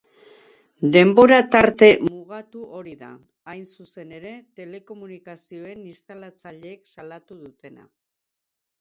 [0.95, 3.11] Denbora-tarte mugatu hori da,
[3.53, 7.91] hain zuzen ere, telekomunikazioen instalatzaileek salatu dutena.